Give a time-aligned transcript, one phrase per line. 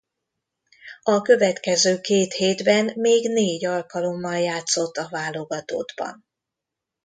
[1.01, 6.25] A következő két hétben még négy alkalommal játszott a válogatottban.